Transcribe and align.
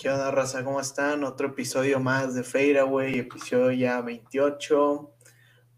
¿Qué 0.00 0.08
onda, 0.08 0.30
raza? 0.30 0.64
¿Cómo 0.64 0.80
están? 0.80 1.24
Otro 1.24 1.48
episodio 1.48 2.00
más 2.00 2.34
de 2.34 2.42
Fadeaway, 2.42 3.18
episodio 3.18 3.70
ya 3.72 4.00
28. 4.00 5.14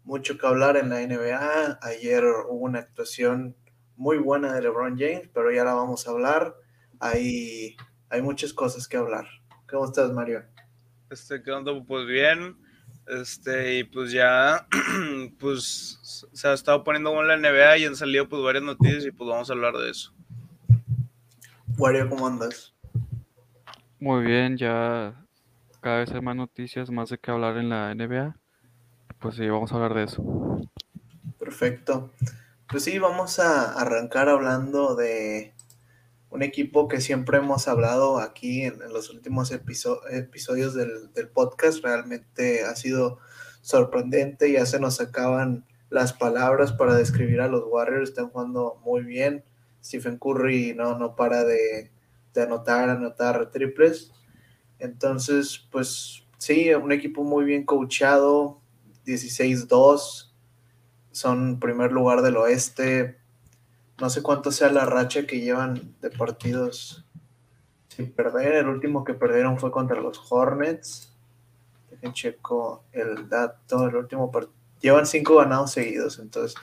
Mucho 0.05 0.37
que 0.37 0.47
hablar 0.47 0.77
en 0.77 0.89
la 0.89 1.01
NBA. 1.05 1.79
Ayer 1.81 2.23
hubo 2.49 2.63
una 2.63 2.79
actuación 2.79 3.57
muy 3.97 4.17
buena 4.19 4.53
de 4.53 4.61
LeBron 4.61 4.97
James, 4.97 5.29
pero 5.33 5.51
ya 5.51 5.65
la 5.65 5.73
vamos 5.73 6.07
a 6.07 6.11
hablar. 6.11 6.55
Hay, 7.01 7.75
hay 8.09 8.21
muchas 8.21 8.53
cosas 8.53 8.87
que 8.87 8.95
hablar. 8.95 9.25
¿Cómo 9.69 9.83
estás, 9.83 10.13
Mario? 10.13 10.45
Este, 11.13 11.43
¿qué 11.43 11.51
onda? 11.51 11.71
Pues 11.87 12.07
bien. 12.07 12.57
Este, 13.05 13.77
y 13.77 13.83
pues 13.83 14.11
ya, 14.11 14.67
pues 15.39 16.27
se 16.33 16.47
ha 16.47 16.53
estado 16.53 16.83
poniendo 16.83 17.11
bueno 17.13 17.27
la 17.27 17.37
NBA 17.37 17.77
y 17.77 17.85
han 17.85 17.95
salido 17.95 18.27
pues 18.27 18.41
varias 18.41 18.63
noticias 18.63 19.05
y 19.05 19.11
pues 19.11 19.29
vamos 19.29 19.47
a 19.47 19.53
hablar 19.53 19.75
de 19.75 19.91
eso. 19.91 20.11
Wario, 21.77 22.09
¿cómo 22.09 22.25
andas? 22.25 22.73
Muy 23.99 24.25
bien, 24.25 24.57
ya 24.57 25.13
cada 25.81 25.99
vez 25.99 26.11
hay 26.11 26.21
más 26.21 26.35
noticias, 26.35 26.89
más 26.89 27.09
de 27.09 27.19
qué 27.19 27.29
hablar 27.29 27.57
en 27.57 27.69
la 27.69 27.93
NBA. 27.93 28.35
Pues 29.19 29.35
sí, 29.35 29.47
vamos 29.47 29.71
a 29.71 29.75
hablar 29.75 29.93
de 29.93 30.05
eso. 30.05 30.61
Perfecto. 31.37 32.11
Pues 32.67 32.85
sí, 32.85 32.97
vamos 32.97 33.37
a 33.37 33.79
arrancar 33.79 34.29
hablando 34.29 34.95
de 34.95 35.52
un 36.33 36.41
equipo 36.41 36.87
que 36.87 36.99
siempre 36.99 37.37
hemos 37.37 37.67
hablado 37.67 38.17
aquí 38.17 38.63
en, 38.63 38.79
los 38.91 39.11
últimos 39.11 39.51
episo- 39.51 40.01
episodios 40.09 40.73
del, 40.73 41.13
del 41.13 41.29
podcast. 41.29 41.83
Realmente 41.83 42.63
ha 42.63 42.75
sido 42.75 43.19
sorprendente, 43.61 44.51
ya 44.51 44.65
se 44.65 44.79
nos 44.79 44.99
acaban 44.99 45.63
las 45.91 46.11
palabras 46.11 46.73
para 46.73 46.95
describir 46.95 47.39
a 47.39 47.47
los 47.47 47.63
Warriors. 47.67 48.09
Están 48.09 48.29
jugando 48.29 48.81
muy 48.83 49.03
bien. 49.03 49.45
Stephen 49.83 50.17
Curry 50.17 50.73
no, 50.73 50.97
no 50.97 51.15
para 51.15 51.43
de, 51.43 51.91
de 52.33 52.41
anotar, 52.41 52.89
anotar 52.89 53.51
triples. 53.51 54.11
Entonces, 54.79 55.67
pues 55.71 56.27
sí, 56.39 56.73
un 56.73 56.91
equipo 56.91 57.23
muy 57.23 57.45
bien 57.45 57.63
coachado, 57.63 58.59
16-2, 59.05 60.33
son 61.11 61.59
primer 61.59 61.91
lugar 61.91 62.23
del 62.23 62.37
oeste. 62.37 63.19
No 63.99 64.09
sé 64.09 64.21
cuánto 64.23 64.51
sea 64.51 64.71
la 64.71 64.85
racha 64.85 65.25
que 65.25 65.39
llevan 65.39 65.95
de 66.01 66.09
partidos 66.09 67.05
sin 67.89 68.11
perder. 68.11 68.53
El 68.53 68.67
último 68.67 69.03
que 69.03 69.13
perdieron 69.13 69.59
fue 69.59 69.71
contra 69.71 70.01
los 70.01 70.19
Hornets. 70.29 71.13
Dejen 71.91 72.13
checo 72.13 72.83
el 72.91 73.29
dato. 73.29 73.87
El 73.87 73.95
último 73.95 74.31
part- 74.31 74.49
Llevan 74.81 75.05
cinco 75.05 75.35
ganados 75.37 75.71
seguidos. 75.71 76.19
Entonces, 76.19 76.55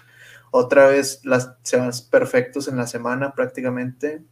otra 0.51 0.89
vez 0.89 1.25
las, 1.25 1.55
se 1.63 1.77
van 1.77 1.91
perfectos 2.11 2.69
en 2.69 2.77
la 2.77 2.87
semana 2.87 3.33
prácticamente. 3.35 4.23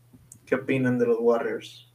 ¿Qué 0.45 0.57
opinan 0.57 0.99
de 0.99 1.07
los 1.07 1.19
Warriors? 1.21 1.89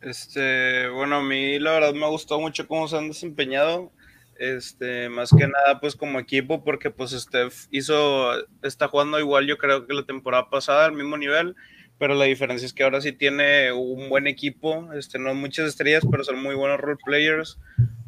Este, 0.00 0.88
bueno, 0.88 1.16
a 1.16 1.22
mí 1.22 1.58
la 1.60 1.72
verdad 1.72 1.92
me 1.94 2.04
ha 2.04 2.08
gustado 2.08 2.40
mucho 2.40 2.66
cómo 2.66 2.88
se 2.88 2.96
han 2.98 3.08
desempeñado. 3.08 3.92
Este, 4.38 5.08
más 5.08 5.30
que 5.30 5.46
nada, 5.46 5.78
pues 5.80 5.94
como 5.94 6.18
equipo, 6.18 6.64
porque 6.64 6.90
pues 6.90 7.10
Steph 7.12 7.66
hizo, 7.70 8.32
está 8.62 8.88
jugando 8.88 9.18
igual, 9.20 9.46
yo 9.46 9.56
creo 9.58 9.86
que 9.86 9.94
la 9.94 10.02
temporada 10.04 10.50
pasada 10.50 10.86
al 10.86 10.92
mismo 10.92 11.16
nivel, 11.16 11.54
pero 11.98 12.14
la 12.14 12.24
diferencia 12.24 12.66
es 12.66 12.72
que 12.72 12.82
ahora 12.82 13.00
sí 13.00 13.12
tiene 13.12 13.70
un 13.72 14.08
buen 14.08 14.26
equipo, 14.26 14.92
este, 14.94 15.18
no 15.18 15.34
muchas 15.34 15.68
estrellas, 15.68 16.02
pero 16.10 16.24
son 16.24 16.42
muy 16.42 16.54
buenos 16.56 16.80
role 16.80 16.98
players, 17.04 17.58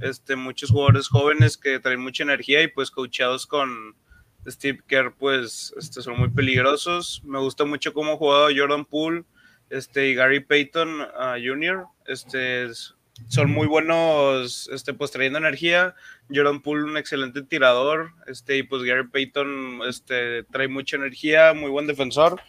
este, 0.01 0.35
muchos 0.35 0.71
jugadores 0.71 1.09
jóvenes 1.09 1.57
que 1.57 1.79
traen 1.79 2.01
mucha 2.01 2.25
energía 2.25 2.63
y 2.63 2.69
pues 2.69 2.91
coachados 2.91 3.47
con 3.47 3.95
Steve 4.47 4.81
Kerr, 4.89 5.15
pues 5.17 5.73
este, 5.79 6.03
son 6.03 6.19
muy 6.19 6.31
peligrosos. 6.31 7.23
Me 7.25 7.39
gusta 7.39 7.65
mucho 7.65 7.93
cómo 7.95 8.13
ha 8.13 8.17
jugado 8.17 8.49
Jordan 8.55 8.85
Poole 8.85 9.25
este, 9.71 10.09
y 10.09 10.15
Gary 10.15 10.41
Payton 10.41 11.01
uh, 11.01 11.39
Jr. 11.43 11.87
Este, 12.07 12.65
es- 12.65 12.95
son 13.29 13.51
muy 13.51 13.67
buenos 13.67 14.69
este, 14.73 14.95
pues 14.95 15.11
trayendo 15.11 15.39
energía. 15.39 15.95
Jordan 16.33 16.61
Poole, 16.63 16.85
un 16.85 16.97
excelente 16.97 17.43
tirador. 17.43 18.13
Este, 18.27 18.59
y 18.59 18.63
pues 18.63 18.83
Gary 18.83 19.09
Payton 19.09 19.81
este, 19.89 20.45
trae 20.45 20.69
mucha 20.69 20.97
energía, 20.97 21.53
muy 21.55 21.71
buen 21.71 21.87
defensor. 21.87 22.41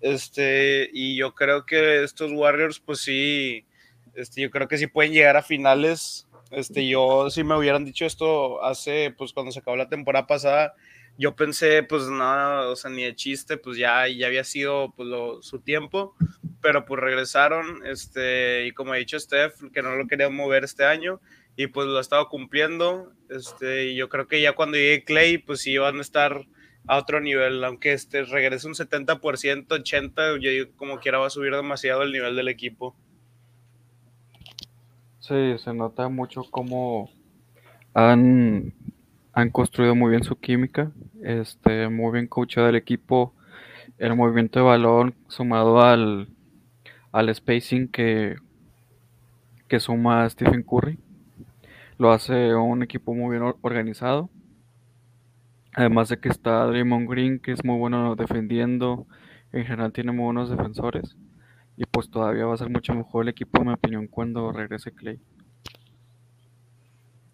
Este, 0.00 0.90
y 0.92 1.16
yo 1.16 1.34
creo 1.34 1.66
que 1.66 2.02
estos 2.02 2.32
Warriors, 2.32 2.80
pues 2.80 3.00
sí, 3.00 3.66
este, 4.14 4.42
yo 4.42 4.50
creo 4.50 4.68
que 4.68 4.78
sí 4.78 4.86
pueden 4.86 5.12
llegar 5.12 5.36
a 5.36 5.42
finales. 5.42 6.26
Este, 6.50 6.88
yo, 6.88 7.30
si 7.30 7.44
me 7.44 7.56
hubieran 7.56 7.84
dicho 7.84 8.04
esto 8.06 8.62
hace, 8.64 9.14
pues 9.16 9.32
cuando 9.32 9.52
se 9.52 9.60
acabó 9.60 9.76
la 9.76 9.88
temporada 9.88 10.26
pasada, 10.26 10.74
yo 11.18 11.36
pensé, 11.36 11.82
pues 11.82 12.08
nada, 12.08 12.68
o 12.68 12.76
sea, 12.76 12.90
ni 12.90 13.04
de 13.04 13.14
chiste, 13.14 13.56
pues 13.56 13.76
ya, 13.76 14.08
ya 14.08 14.26
había 14.26 14.44
sido 14.44 14.92
pues, 14.96 15.08
su 15.42 15.60
tiempo, 15.60 16.14
pero 16.62 16.84
pues 16.84 17.00
regresaron, 17.00 17.86
este, 17.86 18.66
y 18.66 18.72
como 18.72 18.92
ha 18.92 18.96
dicho 18.96 19.18
Steph, 19.18 19.54
que 19.72 19.82
no 19.82 19.96
lo 19.96 20.06
querían 20.06 20.34
mover 20.34 20.64
este 20.64 20.84
año, 20.84 21.20
y 21.56 21.66
pues 21.66 21.86
lo 21.86 21.98
ha 21.98 22.00
estado 22.00 22.28
cumpliendo, 22.28 23.12
este, 23.28 23.86
y 23.86 23.96
yo 23.96 24.08
creo 24.08 24.28
que 24.28 24.40
ya 24.40 24.54
cuando 24.54 24.76
llegue 24.76 25.04
Clay, 25.04 25.38
pues 25.38 25.60
sí 25.60 25.76
van 25.76 25.98
a 25.98 26.02
estar 26.02 26.46
a 26.86 26.96
otro 26.96 27.20
nivel, 27.20 27.62
aunque 27.64 27.92
este 27.92 28.24
regrese 28.24 28.66
un 28.66 28.74
70%, 28.74 29.20
80%, 29.20 30.38
yo 30.40 30.50
digo 30.50 30.70
como 30.76 30.98
quiera 30.98 31.18
va 31.18 31.26
a 31.26 31.30
subir 31.30 31.54
demasiado 31.54 32.02
el 32.02 32.12
nivel 32.12 32.36
del 32.36 32.48
equipo. 32.48 32.96
Sí, 35.20 35.56
se 35.58 35.74
nota 35.74 36.08
mucho 36.08 36.42
cómo 36.50 37.10
han, 37.94 38.72
han 39.32 39.50
construido 39.50 39.94
muy 39.94 40.10
bien 40.10 40.24
su 40.24 40.36
química, 40.36 40.90
este, 41.24 41.88
muy 41.88 42.12
bien 42.12 42.26
coachado 42.28 42.68
el 42.68 42.76
equipo, 42.76 43.34
el 43.98 44.16
movimiento 44.16 44.60
de 44.60 44.66
balón 44.66 45.14
sumado 45.28 45.80
al, 45.82 46.28
al 47.12 47.34
spacing 47.34 47.88
que, 47.88 48.36
que 49.68 49.80
suma 49.80 50.28
Stephen 50.28 50.62
Curry. 50.62 50.98
Lo 51.98 52.12
hace 52.12 52.54
un 52.54 52.82
equipo 52.82 53.14
muy 53.14 53.30
bien 53.30 53.42
or- 53.42 53.58
organizado. 53.62 54.30
Además 55.72 56.08
de 56.08 56.20
que 56.20 56.28
está 56.28 56.64
Draymond 56.66 57.08
Green, 57.10 57.40
que 57.40 57.50
es 57.52 57.64
muy 57.64 57.76
bueno 57.76 58.14
defendiendo, 58.14 59.06
en 59.52 59.64
general 59.64 59.92
tiene 59.92 60.12
muy 60.12 60.26
buenos 60.26 60.48
defensores. 60.50 61.16
Y 61.76 61.84
pues 61.86 62.10
todavía 62.10 62.46
va 62.46 62.54
a 62.54 62.58
ser 62.58 62.70
mucho 62.70 62.94
mejor 62.94 63.24
el 63.24 63.30
equipo, 63.30 63.60
en 63.60 63.68
mi 63.68 63.74
opinión, 63.74 64.06
cuando 64.08 64.52
regrese 64.52 64.92
Clay. 64.92 65.20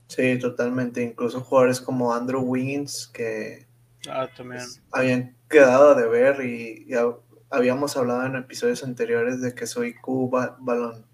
Sí, 0.08 0.38
totalmente. 0.38 1.02
Incluso 1.02 1.40
jugadores 1.40 1.80
como 1.80 2.12
Andrew 2.12 2.40
Wiggins, 2.42 3.06
que 3.08 3.66
Ah, 4.08 4.28
también. 4.36 4.62
habían 4.92 5.36
quedado 5.48 5.94
de 5.94 6.06
ver 6.08 6.44
y 6.44 6.86
ya 6.88 7.04
habíamos 7.50 7.96
hablado 7.96 8.26
en 8.26 8.36
episodios 8.36 8.82
anteriores 8.84 9.40
de 9.40 9.54
que 9.54 9.66
su 9.66 9.84
IQ 9.84 10.30
ba- 10.30 10.56
balón 10.60 11.04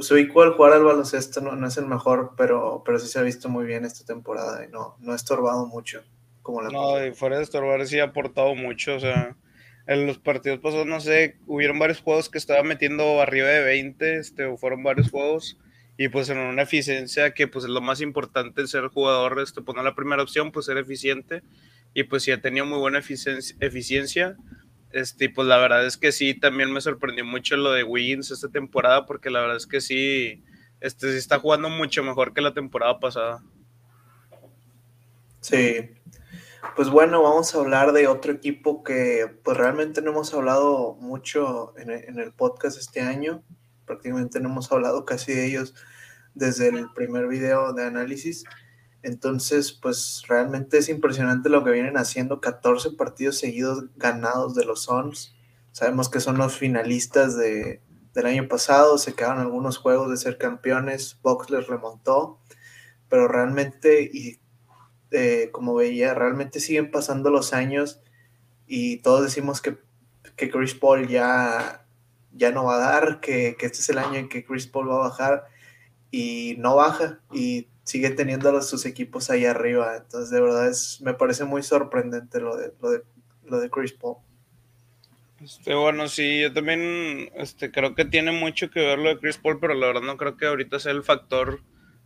su 0.00 0.16
IQ 0.16 0.40
al 0.42 0.52
jugar 0.52 0.72
al 0.74 0.84
baloncesto 0.84 1.40
no, 1.40 1.56
no 1.56 1.66
es 1.66 1.76
el 1.76 1.86
mejor, 1.86 2.34
pero, 2.36 2.82
pero 2.84 2.98
sí 2.98 3.08
se 3.08 3.18
ha 3.18 3.22
visto 3.22 3.48
muy 3.48 3.64
bien 3.64 3.84
esta 3.84 4.04
temporada 4.04 4.64
y 4.64 4.68
no, 4.70 4.96
no 5.00 5.12
ha 5.12 5.16
estorbado 5.16 5.66
mucho 5.66 6.02
como 6.42 6.62
la 6.62 6.70
No, 6.70 6.80
pasada. 6.80 7.06
y 7.08 7.12
fuera 7.14 7.36
de 7.38 7.42
estorbar 7.42 7.84
sí 7.86 7.98
ha 7.98 8.04
aportado 8.04 8.54
mucho, 8.54 8.94
o 8.94 9.00
sea, 9.00 9.36
en 9.88 10.06
los 10.06 10.18
partidos 10.18 10.60
pasados, 10.60 10.86
no 10.86 11.00
sé, 11.00 11.38
hubieron 11.46 11.78
varios 11.80 12.00
juegos 12.00 12.28
que 12.28 12.38
estaba 12.38 12.62
metiendo 12.62 13.20
arriba 13.20 13.48
de 13.48 13.64
20, 13.64 14.16
este, 14.18 14.44
o 14.44 14.56
fueron 14.56 14.84
varios 14.84 15.10
juegos, 15.10 15.58
y 15.96 16.08
pues 16.08 16.28
en 16.28 16.38
una 16.38 16.62
eficiencia 16.62 17.32
que 17.34 17.48
pues 17.48 17.64
es 17.64 17.70
lo 17.70 17.80
más 17.80 18.00
importante 18.00 18.64
ser 18.68 18.86
jugador, 18.88 19.40
este, 19.40 19.60
poner 19.60 19.82
la 19.82 19.96
primera 19.96 20.22
opción, 20.22 20.52
pues 20.52 20.66
ser 20.66 20.78
eficiente, 20.78 21.42
y 21.94 22.04
pues 22.04 22.22
sí 22.22 22.32
ha 22.32 22.40
tenido 22.40 22.66
muy 22.66 22.78
buena 22.78 22.98
eficiencia, 22.98 23.56
eficiencia 23.60 24.36
este, 24.92 25.30
pues 25.30 25.46
la 25.46 25.58
verdad 25.58 25.86
es 25.86 25.96
que 25.96 26.10
sí, 26.10 26.34
también 26.34 26.72
me 26.72 26.80
sorprendió 26.80 27.24
mucho 27.24 27.56
lo 27.56 27.72
de 27.72 27.84
Wiggins 27.84 28.30
esta 28.30 28.48
temporada, 28.48 29.06
porque 29.06 29.30
la 29.30 29.40
verdad 29.40 29.56
es 29.56 29.66
que 29.66 29.80
sí, 29.80 30.44
este, 30.80 31.16
está 31.16 31.38
jugando 31.38 31.68
mucho 31.68 32.02
mejor 32.02 32.34
que 32.34 32.40
la 32.40 32.54
temporada 32.54 32.98
pasada. 32.98 33.42
Sí. 35.40 35.90
Pues 36.76 36.90
bueno, 36.90 37.22
vamos 37.22 37.54
a 37.54 37.58
hablar 37.58 37.92
de 37.92 38.06
otro 38.06 38.32
equipo 38.32 38.82
que 38.82 39.30
pues 39.42 39.56
realmente 39.56 40.02
no 40.02 40.10
hemos 40.10 40.34
hablado 40.34 40.94
mucho 41.00 41.72
en 41.78 41.90
en 41.90 42.18
el 42.18 42.32
podcast 42.32 42.78
este 42.78 43.00
año. 43.00 43.42
Prácticamente 43.86 44.40
no 44.40 44.50
hemos 44.50 44.70
hablado 44.70 45.04
casi 45.04 45.32
de 45.32 45.46
ellos 45.46 45.74
desde 46.34 46.68
el 46.68 46.92
primer 46.94 47.28
video 47.28 47.72
de 47.72 47.84
análisis. 47.84 48.44
Entonces, 49.02 49.72
pues 49.72 50.22
realmente 50.28 50.78
es 50.78 50.88
impresionante 50.88 51.48
lo 51.48 51.64
que 51.64 51.70
vienen 51.70 51.96
haciendo. 51.96 52.40
14 52.40 52.92
partidos 52.92 53.38
seguidos 53.38 53.84
ganados 53.96 54.54
de 54.54 54.64
los 54.64 54.84
Suns. 54.84 55.34
Sabemos 55.72 56.08
que 56.08 56.20
son 56.20 56.36
los 56.36 56.56
finalistas 56.56 57.36
de, 57.36 57.80
del 58.14 58.26
año 58.26 58.48
pasado. 58.48 58.98
Se 58.98 59.14
quedaron 59.14 59.40
algunos 59.40 59.78
juegos 59.78 60.10
de 60.10 60.16
ser 60.16 60.38
campeones. 60.38 61.18
Box 61.22 61.50
les 61.50 61.66
remontó. 61.66 62.40
Pero 63.08 63.26
realmente, 63.26 64.02
y 64.12 64.38
eh, 65.10 65.48
como 65.52 65.74
veía, 65.74 66.14
realmente 66.14 66.60
siguen 66.60 66.90
pasando 66.90 67.30
los 67.30 67.52
años 67.52 68.00
y 68.72 68.98
todos 68.98 69.24
decimos 69.24 69.60
que, 69.60 69.78
que 70.36 70.48
Chris 70.48 70.74
Paul 70.74 71.08
ya, 71.08 71.84
ya 72.32 72.52
no 72.52 72.64
va 72.64 72.76
a 72.76 72.78
dar, 72.78 73.20
que, 73.20 73.56
que 73.58 73.66
este 73.66 73.80
es 73.80 73.88
el 73.88 73.98
año 73.98 74.14
en 74.14 74.28
que 74.28 74.44
Chris 74.44 74.68
Paul 74.68 74.88
va 74.88 74.94
a 74.94 75.08
bajar 75.08 75.46
y 76.12 76.54
no 76.58 76.76
baja 76.76 77.18
y 77.32 77.66
sigue 77.84 78.10
teniendo 78.10 78.56
a 78.56 78.62
sus 78.62 78.86
equipos 78.86 79.30
ahí 79.30 79.44
arriba. 79.44 79.96
Entonces, 79.96 80.30
de 80.30 80.40
verdad, 80.40 80.68
es, 80.68 81.00
me 81.02 81.14
parece 81.14 81.44
muy 81.44 81.62
sorprendente 81.62 82.40
lo 82.40 82.56
de, 82.56 82.72
lo 82.80 82.90
de, 82.90 83.02
lo 83.44 83.60
de 83.60 83.70
Chris 83.70 83.92
Paul. 83.92 84.16
Este, 85.42 85.74
bueno, 85.74 86.06
sí, 86.08 86.42
yo 86.42 86.52
también 86.52 87.30
este, 87.34 87.70
creo 87.70 87.94
que 87.94 88.04
tiene 88.04 88.30
mucho 88.30 88.70
que 88.70 88.80
ver 88.80 88.98
lo 88.98 89.08
de 89.08 89.18
Chris 89.18 89.38
Paul, 89.38 89.58
pero 89.58 89.74
la 89.74 89.86
verdad 89.86 90.02
no 90.02 90.16
creo 90.18 90.36
que 90.36 90.46
ahorita 90.46 90.78
sea 90.78 90.92
el 90.92 91.02
factor, 91.02 91.62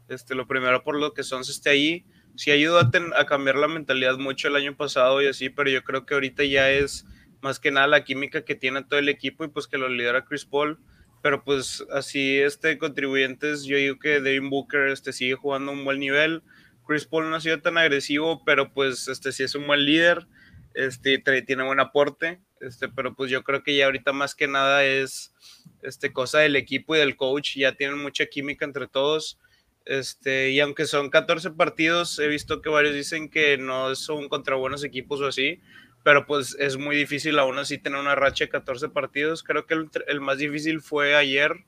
este, 0.08 0.36
lo 0.36 0.46
primero 0.46 0.84
por 0.84 0.96
lo 0.96 1.14
que 1.14 1.24
Sons 1.24 1.48
esté 1.48 1.70
ahí. 1.70 2.04
Sí 2.36 2.50
ayudó 2.50 2.78
a, 2.78 2.90
a 3.16 3.26
cambiar 3.26 3.56
la 3.56 3.68
mentalidad 3.68 4.18
mucho 4.18 4.48
el 4.48 4.56
año 4.56 4.76
pasado 4.76 5.20
y 5.22 5.26
así, 5.26 5.50
pero 5.50 5.70
yo 5.70 5.82
creo 5.82 6.06
que 6.06 6.14
ahorita 6.14 6.44
ya 6.44 6.70
es 6.70 7.06
más 7.40 7.60
que 7.60 7.70
nada 7.70 7.86
la 7.86 8.04
química 8.04 8.44
que 8.44 8.54
tiene 8.54 8.82
todo 8.82 8.98
el 8.98 9.08
equipo 9.08 9.44
y 9.44 9.48
pues 9.48 9.66
que 9.66 9.78
lo 9.78 9.88
lidera 9.88 10.24
Chris 10.24 10.44
Paul. 10.44 10.78
Pero 11.24 11.42
pues 11.42 11.82
así, 11.90 12.38
este, 12.38 12.76
contribuyentes, 12.76 13.64
yo 13.64 13.78
digo 13.78 13.98
que 13.98 14.20
Devin 14.20 14.50
Booker 14.50 14.88
este, 14.88 15.10
sigue 15.10 15.36
jugando 15.36 15.72
un 15.72 15.82
buen 15.82 15.98
nivel. 15.98 16.42
Chris 16.86 17.06
Paul 17.06 17.30
no 17.30 17.36
ha 17.36 17.40
sido 17.40 17.62
tan 17.62 17.78
agresivo, 17.78 18.44
pero 18.44 18.74
pues 18.74 19.08
este 19.08 19.32
sí 19.32 19.42
es 19.42 19.54
un 19.54 19.66
buen 19.66 19.86
líder, 19.86 20.26
este, 20.74 21.18
tiene 21.40 21.64
buen 21.64 21.80
aporte. 21.80 22.42
Este, 22.60 22.90
pero 22.90 23.14
pues 23.14 23.30
yo 23.30 23.42
creo 23.42 23.62
que 23.62 23.74
ya 23.74 23.86
ahorita 23.86 24.12
más 24.12 24.34
que 24.34 24.48
nada 24.48 24.84
es 24.84 25.32
este, 25.80 26.12
cosa 26.12 26.40
del 26.40 26.56
equipo 26.56 26.94
y 26.94 26.98
del 26.98 27.16
coach, 27.16 27.56
ya 27.56 27.72
tienen 27.72 27.96
mucha 27.96 28.26
química 28.26 28.66
entre 28.66 28.86
todos. 28.86 29.38
Este, 29.86 30.50
y 30.50 30.60
aunque 30.60 30.84
son 30.84 31.08
14 31.08 31.52
partidos, 31.52 32.18
he 32.18 32.28
visto 32.28 32.60
que 32.60 32.68
varios 32.68 32.94
dicen 32.94 33.30
que 33.30 33.56
no 33.56 33.94
son 33.94 34.28
contra 34.28 34.56
buenos 34.56 34.84
equipos 34.84 35.22
o 35.22 35.28
así, 35.28 35.62
pero 36.04 36.26
pues 36.26 36.54
es 36.60 36.76
muy 36.76 36.94
difícil 36.94 37.38
aún 37.38 37.58
así 37.58 37.78
tener 37.78 37.98
una 37.98 38.14
racha 38.14 38.44
de 38.44 38.50
14 38.50 38.90
partidos. 38.90 39.42
Creo 39.42 39.66
que 39.66 39.72
el, 39.74 39.90
el 40.06 40.20
más 40.20 40.36
difícil 40.36 40.82
fue 40.82 41.16
ayer, 41.16 41.64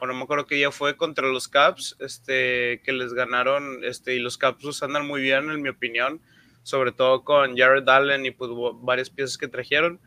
o 0.00 0.06
no 0.06 0.14
me 0.14 0.24
acuerdo 0.24 0.46
qué 0.46 0.56
día 0.56 0.72
fue, 0.72 0.96
contra 0.96 1.28
los 1.28 1.46
Caps, 1.46 1.96
este, 2.00 2.82
que 2.84 2.92
les 2.92 3.14
ganaron, 3.14 3.84
este, 3.84 4.16
y 4.16 4.18
los 4.18 4.36
Caps 4.36 4.82
andan 4.82 5.06
muy 5.06 5.22
bien, 5.22 5.48
en 5.50 5.62
mi 5.62 5.68
opinión, 5.68 6.20
sobre 6.64 6.90
todo 6.90 7.22
con 7.22 7.56
Jared 7.56 7.88
Allen 7.88 8.26
y 8.26 8.32
pues 8.32 8.50
varias 8.82 9.10
piezas 9.10 9.38
que 9.38 9.46
trajeron. 9.46 10.00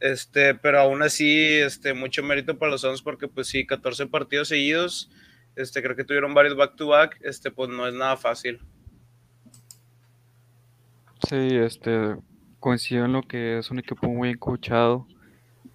Este, 0.00 0.54
pero 0.54 0.80
aún 0.80 1.02
así, 1.02 1.48
este, 1.48 1.92
mucho 1.92 2.22
mérito 2.22 2.58
para 2.58 2.72
los 2.72 2.80
Suns 2.80 3.02
porque 3.02 3.28
pues 3.28 3.48
sí, 3.48 3.66
14 3.66 4.06
partidos 4.06 4.48
seguidos, 4.48 5.10
este, 5.54 5.82
creo 5.82 5.96
que 5.96 6.04
tuvieron 6.04 6.32
varios 6.32 6.56
back 6.56 6.76
to 6.76 6.86
back, 6.86 7.18
este, 7.20 7.50
pues 7.50 7.68
no 7.68 7.86
es 7.86 7.92
nada 7.92 8.16
fácil. 8.16 8.58
Sí, 11.28 11.56
este, 11.56 12.14
coincido 12.60 13.04
en 13.04 13.12
lo 13.12 13.22
que 13.22 13.58
es 13.58 13.70
un 13.70 13.78
equipo 13.78 14.08
muy 14.08 14.30
escuchado, 14.30 15.06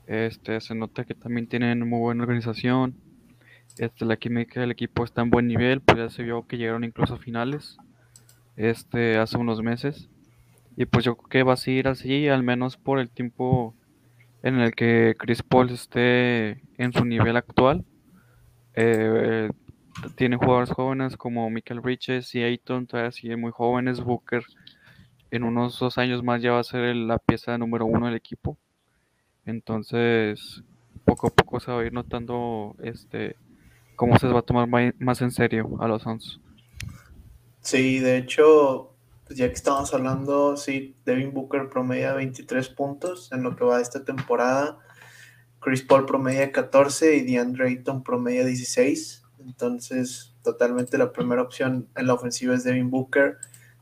este, 0.07 0.59
se 0.61 0.75
nota 0.75 1.05
que 1.05 1.15
también 1.15 1.47
tienen 1.47 1.87
muy 1.87 1.99
buena 1.99 2.23
organización, 2.23 2.95
este, 3.77 4.05
la 4.05 4.17
química 4.17 4.59
del 4.61 4.71
equipo 4.71 5.03
está 5.03 5.21
en 5.21 5.29
buen 5.29 5.47
nivel, 5.47 5.81
pues 5.81 5.97
ya 5.97 6.09
se 6.09 6.23
vio 6.23 6.45
que 6.47 6.57
llegaron 6.57 6.83
incluso 6.83 7.15
a 7.15 7.17
finales, 7.17 7.77
este, 8.55 9.17
hace 9.17 9.37
unos 9.37 9.61
meses, 9.61 10.09
y 10.75 10.85
pues 10.85 11.05
yo 11.05 11.15
creo 11.15 11.29
que 11.29 11.43
va 11.43 11.53
a 11.53 11.57
seguir 11.57 11.87
así, 11.87 12.27
al 12.27 12.43
menos 12.43 12.77
por 12.77 12.99
el 12.99 13.09
tiempo 13.09 13.75
en 14.41 14.59
el 14.59 14.75
que 14.75 15.15
Chris 15.17 15.41
Paul 15.41 15.69
esté 15.69 16.61
en 16.77 16.91
su 16.93 17.05
nivel 17.05 17.37
actual. 17.37 17.85
Eh, 18.75 19.49
tiene 20.15 20.37
jugadores 20.37 20.71
jóvenes 20.71 21.15
como 21.15 21.49
Michael 21.49 21.79
Bridges 21.79 22.33
y 22.35 22.43
Ayton, 22.43 22.87
todavía 22.87 23.11
siguen 23.11 23.39
muy 23.39 23.51
jóvenes. 23.51 24.01
Booker 24.01 24.43
en 25.33 25.43
unos 25.43 25.79
dos 25.79 25.97
años 25.97 26.21
más 26.21 26.43
ya 26.43 26.51
va 26.51 26.59
a 26.59 26.63
ser 26.63 26.95
la 26.95 27.17
pieza 27.17 27.57
número 27.57 27.87
uno 27.87 28.05
del 28.05 28.15
equipo. 28.15 28.55
Entonces, 29.47 30.61
poco 31.05 31.25
a 31.25 31.29
poco 31.31 31.59
se 31.59 31.71
va 31.71 31.81
a 31.81 31.85
ir 31.85 31.91
notando 31.91 32.75
este 32.83 33.35
cómo 33.95 34.19
se 34.19 34.27
va 34.27 34.39
a 34.39 34.43
tomar 34.43 34.67
más 34.67 35.21
en 35.21 35.31
serio 35.31 35.75
a 35.79 35.87
los 35.87 36.03
Suns. 36.03 36.39
Sí, 37.61 37.97
de 37.97 38.17
hecho, 38.17 38.93
pues 39.25 39.39
ya 39.39 39.47
que 39.47 39.55
estamos 39.55 39.91
hablando, 39.95 40.55
sí, 40.55 40.95
Devin 41.03 41.33
Booker 41.33 41.67
promedia 41.67 42.13
23 42.13 42.69
puntos 42.69 43.31
en 43.31 43.41
lo 43.41 43.55
que 43.55 43.63
va 43.63 43.81
esta 43.81 44.05
temporada. 44.05 44.77
Chris 45.61 45.81
Paul 45.81 46.05
promedia 46.05 46.51
14 46.51 47.15
y 47.17 47.21
DeAndre 47.21 47.69
Ayton 47.69 48.03
promedia 48.03 48.45
16. 48.45 49.23
Entonces, 49.39 50.35
totalmente 50.43 50.99
la 50.99 51.11
primera 51.11 51.41
opción 51.41 51.87
en 51.95 52.05
la 52.05 52.13
ofensiva 52.13 52.53
es 52.53 52.63
Devin 52.63 52.91
Booker. 52.91 53.37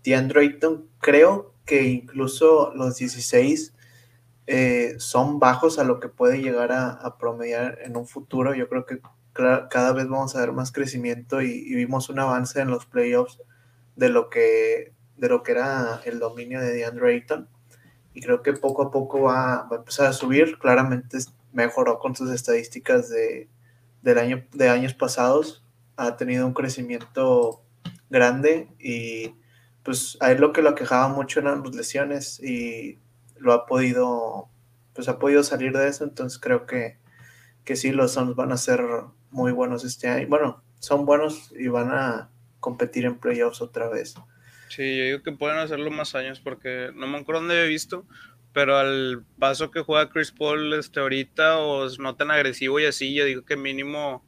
DeAndre 0.06 0.42
Ayton, 0.42 0.91
creo 1.02 1.54
que 1.66 1.84
incluso 1.84 2.72
los 2.76 2.98
16 2.98 3.74
eh, 4.48 4.96
son 4.98 5.40
bajos 5.40 5.80
a 5.80 5.84
lo 5.84 6.00
que 6.00 6.10
puede 6.10 6.42
llegar 6.42 6.72
a, 6.72 7.18
promediar 7.18 7.80
en 7.84 7.98
un 7.98 8.08
futuro. 8.08 8.54
Yo 8.54 8.68
creo 8.70 8.86
que 8.86 9.00
cada 9.34 9.94
vez 9.94 10.08
vamos 10.08 10.36
a 10.36 10.42
ver 10.42 10.52
más 10.52 10.72
crecimiento 10.72 11.42
y, 11.42 11.52
y 11.52 11.76
vimos 11.76 12.10
un 12.10 12.20
avance 12.20 12.60
en 12.60 12.70
los 12.70 12.86
playoffs 12.86 13.40
de 13.96 14.10
lo 14.10 14.30
que 14.30 14.94
de 15.22 15.30
lo 15.30 15.44
que 15.44 15.52
era 15.52 16.02
el 16.04 16.20
dominio 16.20 16.60
de 16.60 16.74
DeAndre 16.74 17.14
Ayton. 17.14 17.48
Y 18.14 18.22
creo 18.22 18.42
que 18.42 18.54
poco 18.54 18.82
a 18.82 18.92
poco 18.92 19.22
va, 19.22 19.68
va, 19.72 19.78
a 19.78 19.80
empezar 19.80 20.08
a 20.08 20.14
subir. 20.14 20.58
Claramente 20.58 21.20
mejoró 21.54 22.00
con 22.00 22.16
sus 22.16 22.32
estadísticas 22.32 23.10
de, 23.10 23.48
del 24.02 24.18
año, 24.18 24.44
de 24.52 24.70
años 24.70 24.96
pasados. 24.96 25.64
Ha 25.96 26.18
tenido 26.18 26.48
un 26.48 26.54
crecimiento 26.54 27.62
grande 28.10 28.68
y 28.80 29.36
pues 29.84 30.18
a 30.20 30.32
él 30.32 30.40
lo 30.40 30.54
que 30.54 30.62
lo 30.62 30.76
quejaba 30.76 31.08
mucho 31.08 31.40
eran 31.40 31.64
las 31.64 31.76
lesiones 31.76 32.40
y 32.42 33.00
lo 33.38 33.54
ha 33.54 33.66
podido, 33.66 34.50
pues 34.94 35.08
ha 35.08 35.20
podido 35.20 35.44
salir 35.44 35.74
de 35.74 35.88
eso. 35.88 36.04
Entonces 36.04 36.40
creo 36.40 36.66
que, 36.66 36.98
que 37.66 37.76
sí, 37.76 37.92
los 37.92 38.14
Suns 38.14 38.36
van 38.36 38.52
a 38.52 38.58
ser 38.58 38.82
muy 39.32 39.52
buenos 39.52 39.84
este 39.84 40.08
año. 40.08 40.28
Bueno, 40.28 40.64
son 40.80 41.06
buenos 41.06 41.52
y 41.58 41.68
van 41.68 41.92
a 41.92 42.30
competir 42.60 43.06
en 43.06 43.18
playoffs 43.18 43.62
otra 43.62 43.90
vez. 43.90 44.16
Sí, 44.70 44.98
yo 44.98 45.04
digo 45.04 45.24
que 45.24 45.32
pueden 45.32 45.58
hacerlo 45.58 45.92
más 45.92 46.16
años 46.16 46.40
porque 46.40 46.92
no 46.96 47.08
me 47.08 47.18
acuerdo 47.18 47.42
dónde 47.42 47.64
he 47.64 47.68
visto, 47.68 48.06
pero 48.54 48.78
al 48.78 49.26
paso 49.40 49.72
que 49.72 49.82
juega 49.82 50.10
Chris 50.10 50.32
Paul 50.32 50.74
este, 50.74 51.00
ahorita 51.00 51.60
o 51.60 51.90
no 51.98 52.16
tan 52.16 52.32
agresivo 52.32 52.80
y 52.80 52.86
así, 52.86 53.14
yo 53.14 53.26
digo 53.26 53.44
que 53.44 53.58
mínimo 53.58 54.24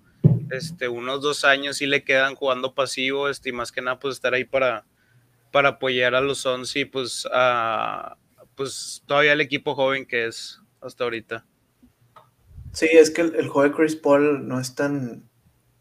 este, 0.52 0.88
unos 0.88 1.22
dos 1.22 1.46
años 1.46 1.78
sí 1.78 1.86
le 1.86 2.04
quedan 2.04 2.36
jugando 2.36 2.74
pasivo 2.74 3.30
este, 3.30 3.50
y 3.50 3.54
más 3.54 3.72
que 3.72 3.82
nada 3.82 4.00
pues 4.00 4.16
estar 4.16 4.34
ahí 4.34 4.44
para, 4.44 4.86
para 5.54 5.70
apoyar 5.70 6.16
a 6.16 6.22
los 6.22 6.40
Suns 6.40 6.76
y 6.76 6.84
pues, 6.84 7.28
a, 7.32 8.18
pues 8.56 9.04
todavía 9.06 9.34
el 9.34 9.42
equipo 9.42 9.76
joven 9.76 10.08
que 10.08 10.26
es 10.26 10.60
hasta 10.82 11.04
ahorita. 11.04 11.46
Sí, 12.72 12.88
es 12.92 13.12
que 13.12 13.22
el, 13.22 13.36
el 13.36 13.50
juego 13.50 13.70
de 13.70 13.76
Chris 13.76 13.96
Paul 13.96 14.48
no 14.48 14.60
es 14.60 14.74
tan, 14.74 15.30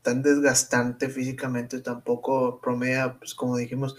tan 0.02 0.22
desgastante 0.22 1.08
físicamente, 1.08 1.80
tampoco 1.80 2.60
promedia, 2.60 3.18
pues 3.18 3.34
como 3.34 3.56
dijimos, 3.56 3.96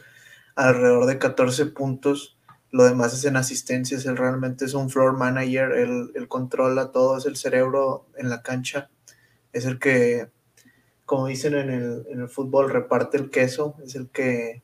alrededor 0.53 1.07
de 1.07 1.17
14 1.17 1.65
puntos. 1.65 2.37
Lo 2.69 2.83
demás 2.83 3.15
es 3.15 3.25
en 3.25 3.35
asistencias. 3.35 4.05
Él 4.05 4.15
realmente 4.15 4.65
es 4.65 4.75
un 4.75 4.91
floor 4.91 5.17
manager. 5.17 5.71
Él, 5.71 6.11
él, 6.13 6.27
controla 6.27 6.91
todo. 6.91 7.17
Es 7.17 7.25
el 7.25 7.35
cerebro 7.35 8.05
en 8.15 8.29
la 8.29 8.43
cancha. 8.43 8.91
Es 9.53 9.65
el 9.65 9.79
que, 9.79 10.29
como 11.05 11.25
dicen 11.25 11.55
en 11.55 11.71
el, 11.71 12.05
en 12.11 12.19
el 12.21 12.29
fútbol, 12.29 12.69
reparte 12.69 13.17
el 13.17 13.31
queso. 13.31 13.75
Es 13.83 13.95
el 13.95 14.09
que, 14.09 14.61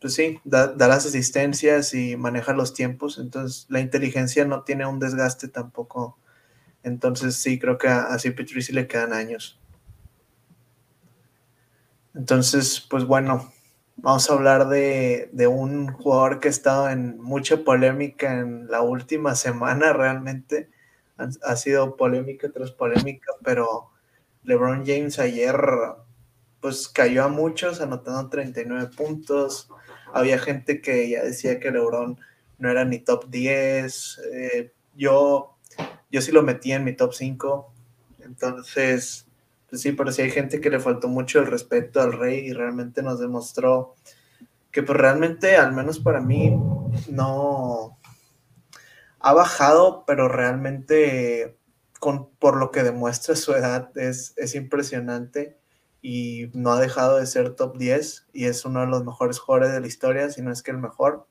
pues 0.00 0.14
sí, 0.14 0.40
da, 0.44 0.74
las 0.76 1.06
asistencias 1.06 1.94
y 1.94 2.16
maneja 2.16 2.52
los 2.52 2.74
tiempos. 2.74 3.18
Entonces, 3.18 3.66
la 3.68 3.80
inteligencia 3.80 4.44
no 4.44 4.62
tiene 4.62 4.86
un 4.86 4.98
desgaste 4.98 5.48
tampoco. 5.48 6.18
Entonces, 6.82 7.36
sí, 7.36 7.58
creo 7.58 7.78
que 7.78 7.88
a, 7.88 8.12
a 8.12 8.18
CP3 8.18 8.60
sí 8.60 8.72
le 8.72 8.86
quedan 8.86 9.12
años. 9.12 9.60
Entonces, 12.14 12.80
pues 12.88 13.04
bueno, 13.04 13.52
Vamos 14.00 14.30
a 14.30 14.34
hablar 14.34 14.68
de, 14.68 15.28
de, 15.32 15.48
un 15.48 15.92
jugador 15.92 16.38
que 16.38 16.46
ha 16.46 16.50
estado 16.52 16.88
en 16.88 17.18
mucha 17.20 17.64
polémica 17.64 18.32
en 18.38 18.68
la 18.68 18.80
última 18.80 19.34
semana, 19.34 19.92
realmente. 19.92 20.70
Ha, 21.16 21.28
ha, 21.42 21.56
sido 21.56 21.96
polémica 21.96 22.48
tras 22.52 22.70
polémica, 22.70 23.32
pero 23.42 23.90
LeBron 24.44 24.86
James 24.86 25.18
ayer 25.18 25.56
pues 26.60 26.88
cayó 26.88 27.24
a 27.24 27.28
muchos, 27.28 27.80
anotando 27.80 28.28
39 28.30 28.90
puntos. 28.96 29.68
Había 30.12 30.38
gente 30.38 30.80
que 30.80 31.08
ya 31.08 31.22
decía 31.22 31.60
que 31.60 31.70
LeBron 31.70 32.18
no 32.58 32.70
era 32.70 32.84
ni 32.84 32.98
top 32.98 33.28
10. 33.28 34.20
Eh, 34.32 34.72
yo, 34.94 35.56
yo 36.10 36.20
sí 36.20 36.32
lo 36.32 36.42
metí 36.42 36.72
en 36.72 36.84
mi 36.84 36.94
top 36.94 37.14
5. 37.14 37.72
Entonces, 38.20 39.26
pues 39.68 39.82
sí, 39.82 39.92
pero 39.92 40.12
sí 40.12 40.22
hay 40.22 40.30
gente 40.30 40.60
que 40.60 40.70
le 40.70 40.80
faltó 40.80 41.08
mucho 41.08 41.40
el 41.40 41.46
respeto 41.46 42.00
al 42.00 42.12
rey 42.12 42.46
y 42.46 42.52
realmente 42.52 43.02
nos 43.02 43.20
demostró 43.20 43.94
que 44.70 44.82
pues 44.82 44.98
realmente, 44.98 45.56
al 45.56 45.72
menos 45.72 45.98
para 45.98 46.20
mí, 46.20 46.56
no 47.08 47.98
ha 49.20 49.32
bajado, 49.32 50.04
pero 50.06 50.28
realmente 50.28 51.56
con, 51.98 52.30
por 52.36 52.56
lo 52.56 52.70
que 52.70 52.82
demuestra 52.82 53.34
su 53.34 53.52
edad 53.52 53.90
es, 53.96 54.34
es 54.36 54.54
impresionante 54.54 55.58
y 56.00 56.50
no 56.54 56.72
ha 56.72 56.80
dejado 56.80 57.18
de 57.18 57.26
ser 57.26 57.54
top 57.54 57.76
10 57.76 58.28
y 58.32 58.46
es 58.46 58.64
uno 58.64 58.80
de 58.80 58.86
los 58.86 59.04
mejores 59.04 59.38
jugadores 59.38 59.72
de 59.72 59.80
la 59.80 59.86
historia, 59.86 60.30
si 60.30 60.42
no 60.42 60.52
es 60.52 60.62
que 60.62 60.70
el 60.70 60.78
mejor. 60.78 61.26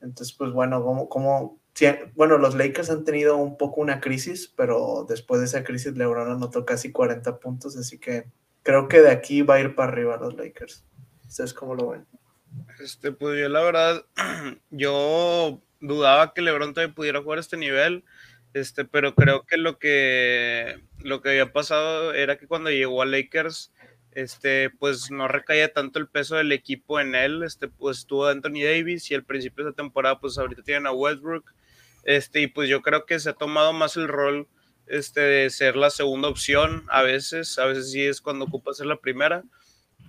Entonces, 0.00 0.34
pues 0.36 0.52
bueno, 0.52 0.82
como, 1.08 1.58
Sí, 1.74 1.86
bueno, 2.14 2.38
los 2.38 2.54
Lakers 2.54 2.90
han 2.90 3.04
tenido 3.04 3.36
un 3.36 3.56
poco 3.56 3.80
una 3.80 4.00
crisis, 4.00 4.52
pero 4.56 5.04
después 5.08 5.40
de 5.40 5.46
esa 5.46 5.64
crisis 5.64 5.96
LeBron 5.96 6.30
anotó 6.30 6.64
casi 6.64 6.92
40 6.92 7.40
puntos, 7.40 7.76
así 7.76 7.98
que 7.98 8.26
creo 8.62 8.86
que 8.86 9.00
de 9.00 9.10
aquí 9.10 9.42
va 9.42 9.54
a 9.54 9.60
ir 9.60 9.74
para 9.74 9.90
arriba 9.90 10.16
los 10.16 10.36
Lakers. 10.36 10.84
¿Ustedes 11.26 11.52
cómo 11.52 11.74
lo 11.74 11.88
ven? 11.88 12.06
Este, 12.78 13.10
pues 13.10 13.40
yo 13.40 13.48
la 13.48 13.62
verdad, 13.62 14.04
yo 14.70 15.60
dudaba 15.80 16.32
que 16.32 16.42
LeBron 16.42 16.74
todavía 16.74 16.94
pudiera 16.94 17.22
jugar 17.22 17.40
este 17.40 17.56
nivel, 17.56 18.04
este, 18.54 18.84
pero 18.84 19.14
creo 19.14 19.44
que 19.44 19.56
lo 19.58 19.78
que 19.78 20.80
lo 21.00 21.20
que 21.20 21.30
había 21.30 21.52
pasado 21.52 22.14
era 22.14 22.38
que 22.38 22.46
cuando 22.46 22.70
llegó 22.70 23.02
a 23.02 23.06
Lakers, 23.06 23.72
este, 24.12 24.70
pues 24.70 25.10
no 25.10 25.28
recaía 25.28 25.72
tanto 25.72 25.98
el 25.98 26.08
peso 26.08 26.36
del 26.36 26.52
equipo 26.52 27.00
en 27.00 27.14
él, 27.14 27.42
este, 27.42 27.68
pues 27.68 27.98
estuvo 27.98 28.26
Anthony 28.26 28.62
Davis 28.64 29.10
y 29.10 29.14
al 29.14 29.24
principio 29.24 29.64
de 29.64 29.72
la 29.72 29.76
temporada, 29.76 30.20
pues 30.20 30.38
ahorita 30.38 30.62
tienen 30.62 30.86
a 30.86 30.92
Westbrook, 30.92 31.52
este, 32.04 32.42
y 32.42 32.46
pues 32.46 32.68
yo 32.68 32.80
creo 32.80 33.06
que 33.06 33.18
se 33.18 33.30
ha 33.30 33.34
tomado 33.34 33.72
más 33.72 33.96
el 33.96 34.08
rol, 34.08 34.48
este, 34.86 35.20
de 35.20 35.50
ser 35.50 35.76
la 35.76 35.90
segunda 35.90 36.28
opción 36.28 36.84
a 36.90 37.02
veces, 37.02 37.58
a 37.58 37.66
veces 37.66 37.90
sí 37.90 38.02
es 38.02 38.20
cuando 38.20 38.44
ocupa 38.44 38.72
ser 38.72 38.86
la 38.86 39.00
primera, 39.00 39.42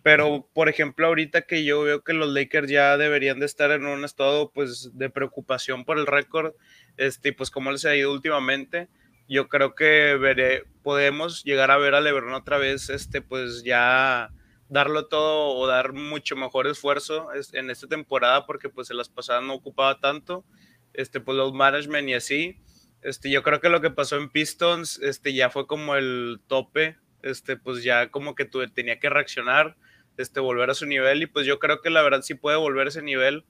pero, 0.03 0.47
por 0.53 0.69
ejemplo, 0.69 1.07
ahorita 1.07 1.43
que 1.43 1.63
yo 1.63 1.81
veo 1.81 2.03
que 2.03 2.13
los 2.13 2.31
Lakers 2.31 2.69
ya 2.69 2.95
deberían 2.95 3.39
de 3.39 3.47
estar 3.47 3.71
en 3.71 3.87
un 3.87 4.05
estado 4.05 4.51
pues 4.51 4.91
de 4.93 5.09
preocupación 5.09 5.83
por 5.83 5.97
el 5.97 6.05
récord, 6.05 6.53
este, 6.97 7.33
pues 7.33 7.51
cómo 7.51 7.71
les 7.71 7.85
ha 7.85 7.95
ido 7.95 8.11
últimamente, 8.11 8.89
yo 9.27 9.47
creo 9.47 9.75
que 9.75 10.15
veré, 10.15 10.65
podemos 10.83 11.43
llegar 11.43 11.71
a 11.71 11.77
ver 11.77 11.95
a 11.95 12.01
LeBron 12.01 12.33
otra 12.33 12.57
vez, 12.57 12.89
este, 12.89 13.21
pues 13.21 13.63
ya 13.63 14.31
darlo 14.69 15.07
todo 15.07 15.55
o 15.55 15.67
dar 15.67 15.93
mucho 15.93 16.35
mejor 16.35 16.67
esfuerzo 16.67 17.29
en 17.53 17.69
esta 17.69 17.87
temporada 17.87 18.45
porque 18.45 18.69
pues 18.69 18.89
en 18.89 18.97
las 18.97 19.09
pasadas 19.09 19.43
no 19.43 19.53
ocupaba 19.53 19.99
tanto, 19.99 20.45
este, 20.93 21.19
pues 21.19 21.37
los 21.37 21.53
management 21.53 22.09
y 22.09 22.13
así. 22.13 22.57
Este, 23.01 23.29
yo 23.29 23.43
creo 23.43 23.59
que 23.61 23.69
lo 23.69 23.81
que 23.81 23.91
pasó 23.91 24.17
en 24.17 24.29
Pistons, 24.29 24.99
este, 24.99 25.33
ya 25.33 25.49
fue 25.49 25.67
como 25.67 25.95
el 25.95 26.39
tope, 26.47 26.97
este, 27.21 27.57
pues 27.57 27.83
ya 27.83 28.09
como 28.09 28.35
que 28.35 28.45
tuve, 28.45 28.67
tenía 28.67 28.99
que 28.99 29.09
reaccionar 29.09 29.75
este, 30.17 30.39
volver 30.39 30.69
a 30.69 30.75
su 30.75 30.85
nivel 30.85 31.21
y 31.21 31.27
pues 31.27 31.45
yo 31.45 31.59
creo 31.59 31.81
que 31.81 31.89
la 31.89 32.01
verdad 32.01 32.21
sí 32.21 32.35
puede 32.35 32.57
volver 32.57 32.87
a 32.87 32.89
ese 32.89 33.01
nivel. 33.01 33.45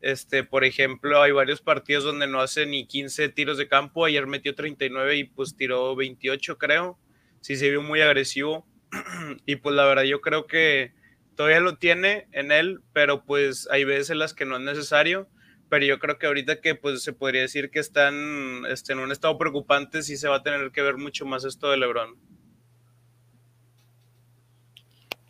Este, 0.00 0.44
por 0.44 0.64
ejemplo, 0.64 1.20
hay 1.20 1.32
varios 1.32 1.60
partidos 1.60 2.04
donde 2.04 2.28
no 2.28 2.40
hace 2.40 2.66
ni 2.66 2.86
15 2.86 3.30
tiros 3.30 3.58
de 3.58 3.66
campo, 3.66 4.04
ayer 4.04 4.26
metió 4.26 4.54
39 4.54 5.16
y 5.16 5.24
pues 5.24 5.56
tiró 5.56 5.96
28 5.96 6.56
creo, 6.56 6.98
sí 7.40 7.56
se 7.56 7.70
vio 7.70 7.82
muy 7.82 8.00
agresivo. 8.00 8.66
Y 9.46 9.56
pues 9.56 9.74
la 9.74 9.84
verdad 9.84 10.04
yo 10.04 10.20
creo 10.20 10.46
que 10.46 10.92
todavía 11.34 11.60
lo 11.60 11.76
tiene 11.76 12.26
en 12.32 12.52
él, 12.52 12.80
pero 12.92 13.24
pues 13.24 13.68
hay 13.70 13.84
veces 13.84 14.10
en 14.10 14.18
las 14.18 14.34
que 14.34 14.44
no 14.44 14.56
es 14.56 14.62
necesario, 14.62 15.28
pero 15.68 15.84
yo 15.84 15.98
creo 15.98 16.18
que 16.18 16.26
ahorita 16.26 16.60
que 16.60 16.74
pues 16.74 17.02
se 17.02 17.12
podría 17.12 17.42
decir 17.42 17.70
que 17.70 17.78
están 17.78 18.64
este, 18.68 18.92
en 18.92 19.00
un 19.00 19.12
estado 19.12 19.36
preocupante, 19.36 20.02
sí 20.02 20.16
se 20.16 20.28
va 20.28 20.36
a 20.36 20.42
tener 20.42 20.70
que 20.70 20.82
ver 20.82 20.96
mucho 20.96 21.26
más 21.26 21.44
esto 21.44 21.70
de 21.70 21.76
Lebron. 21.76 22.16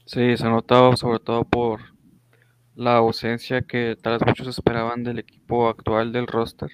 Sí, 0.04 0.36
se 0.36 0.46
ha 0.46 0.50
notado 0.50 0.96
sobre 0.96 1.18
todo 1.18 1.44
por 1.44 1.80
la 2.78 2.96
ausencia 2.96 3.62
que 3.62 3.96
tal 4.00 4.18
vez 4.18 4.22
muchos 4.24 4.46
esperaban 4.46 5.02
del 5.02 5.18
equipo 5.18 5.68
actual 5.68 6.12
del 6.12 6.28
roster. 6.28 6.70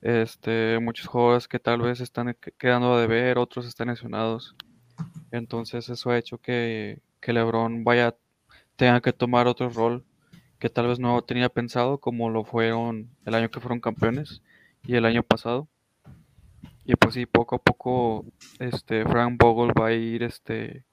Este, 0.00 0.78
muchos 0.80 1.08
jugadores 1.08 1.46
que 1.46 1.58
tal 1.58 1.82
vez 1.82 2.00
están 2.00 2.34
quedando 2.56 2.94
a 2.94 3.00
deber, 3.02 3.36
otros 3.36 3.66
están 3.66 3.88
lesionados. 3.88 4.56
Entonces 5.30 5.90
eso 5.90 6.10
ha 6.10 6.16
hecho 6.16 6.38
que, 6.38 7.02
que 7.20 7.34
LeBron 7.34 7.84
vaya, 7.84 8.16
tenga 8.76 9.02
que 9.02 9.12
tomar 9.12 9.46
otro 9.46 9.68
rol 9.68 10.06
que 10.58 10.70
tal 10.70 10.86
vez 10.86 10.98
no 10.98 11.20
tenía 11.20 11.50
pensado, 11.50 11.98
como 11.98 12.30
lo 12.30 12.42
fueron 12.44 13.10
el 13.26 13.34
año 13.34 13.50
que 13.50 13.60
fueron 13.60 13.80
campeones 13.80 14.42
y 14.84 14.94
el 14.94 15.04
año 15.04 15.22
pasado. 15.22 15.68
Y 16.86 16.96
pues 16.96 17.12
sí, 17.12 17.26
poco 17.26 17.56
a 17.56 17.62
poco 17.62 18.24
este 18.58 19.04
Frank 19.04 19.38
Vogel 19.38 19.78
va 19.78 19.88
a 19.88 19.92
ir 19.92 20.22
este 20.22 20.86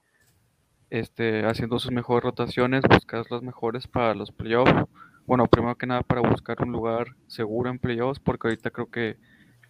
este, 0.94 1.44
haciendo 1.48 1.80
sus 1.80 1.92
mejores 1.92 2.24
rotaciones, 2.24 2.84
buscar 2.88 3.26
las 3.32 3.42
mejores 3.42 3.88
para 3.88 4.14
los 4.14 4.32
playoffs. 4.32 4.88
Bueno, 5.26 5.48
primero 5.48 5.76
que 5.76 5.88
nada 5.88 6.04
para 6.04 6.22
buscar 6.22 6.62
un 6.62 6.72
lugar 6.72 7.16
seguro 7.26 7.72
en 7.72 7.80
playoffs, 7.80 8.20
porque 8.20 8.48
ahorita 8.48 8.70
creo 8.70 8.92
que 8.92 9.18